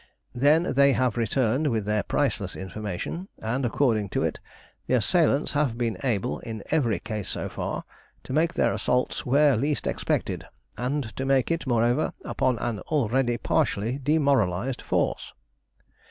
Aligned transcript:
Then 0.33 0.73
they 0.73 0.93
have 0.93 1.15
returned 1.15 1.67
with 1.67 1.85
their 1.85 2.01
priceless 2.01 2.55
information, 2.55 3.27
and, 3.37 3.63
according 3.63 4.09
to 4.09 4.23
it, 4.23 4.39
the 4.87 4.95
assailants 4.95 5.51
have 5.51 5.77
been 5.77 5.95
able, 6.03 6.39
in 6.39 6.63
every 6.71 6.97
case 6.97 7.29
so 7.29 7.47
far, 7.47 7.83
to 8.23 8.33
make 8.33 8.55
their 8.55 8.73
assault 8.73 9.23
where 9.27 9.55
least 9.55 9.85
expected, 9.85 10.43
and 10.75 11.15
to 11.17 11.23
make 11.23 11.51
it, 11.51 11.67
moreover, 11.67 12.13
upon 12.25 12.57
an 12.57 12.79
already 12.79 13.37
partially 13.37 13.99
demoralised 13.99 14.81
force. 14.81 15.33